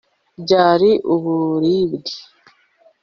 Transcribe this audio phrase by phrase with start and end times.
[0.43, 2.13] Byari uburibwe